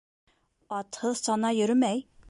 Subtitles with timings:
[0.79, 2.07] Атһыҙ сана йөрөмәй.